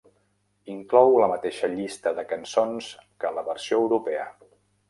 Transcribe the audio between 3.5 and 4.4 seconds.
versió europea.